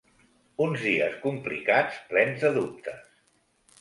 Uns 0.65 0.85
dies 0.85 1.19
complicats, 1.27 1.99
plens 2.15 2.47
de 2.47 2.53
dubtes. 2.57 3.05